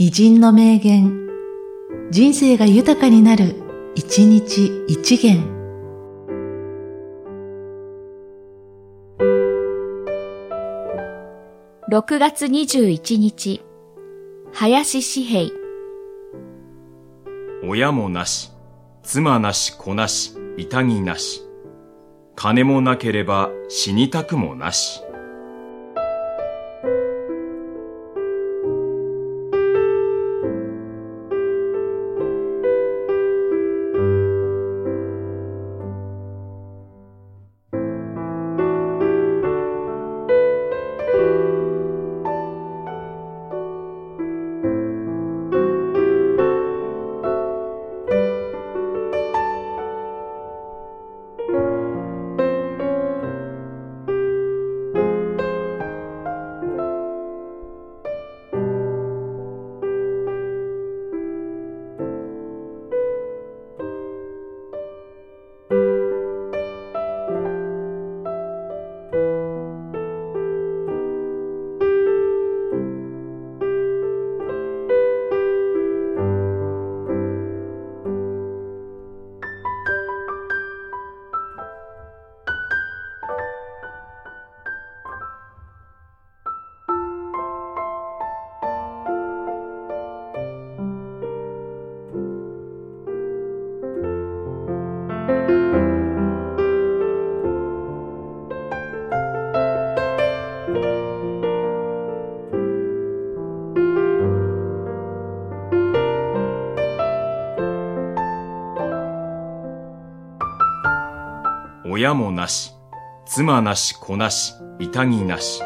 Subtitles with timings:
[0.00, 1.26] 偉人の名言、
[2.12, 3.56] 人生が豊かになる、
[3.96, 5.42] 一日一元。
[11.90, 13.60] 6月21日、
[14.52, 15.52] 林志平。
[17.64, 18.52] 親もなし、
[19.02, 21.42] 妻なし子なし、痛ぎなし。
[22.36, 25.02] 金もなければ死にたくもなし。
[111.90, 112.74] 親もなし、
[113.24, 115.62] 妻なし子なし、痛ぎなし。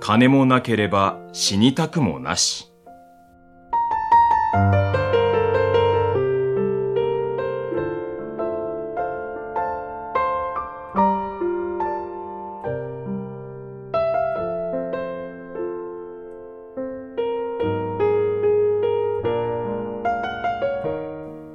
[0.00, 2.66] 金もなければ死にたくもなし。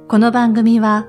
[0.08, 1.08] この番組は、